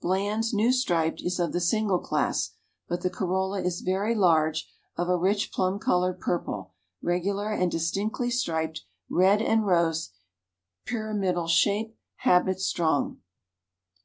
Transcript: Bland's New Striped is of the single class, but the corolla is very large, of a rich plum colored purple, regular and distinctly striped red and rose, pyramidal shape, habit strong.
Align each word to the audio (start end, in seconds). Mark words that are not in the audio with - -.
Bland's 0.00 0.54
New 0.54 0.70
Striped 0.72 1.20
is 1.20 1.40
of 1.40 1.52
the 1.52 1.58
single 1.58 1.98
class, 1.98 2.52
but 2.88 3.00
the 3.00 3.10
corolla 3.10 3.60
is 3.60 3.80
very 3.80 4.14
large, 4.14 4.70
of 4.96 5.08
a 5.08 5.16
rich 5.16 5.50
plum 5.50 5.80
colored 5.80 6.20
purple, 6.20 6.74
regular 7.02 7.48
and 7.50 7.72
distinctly 7.72 8.30
striped 8.30 8.82
red 9.08 9.42
and 9.42 9.66
rose, 9.66 10.12
pyramidal 10.86 11.48
shape, 11.48 11.96
habit 12.18 12.60
strong. 12.60 13.18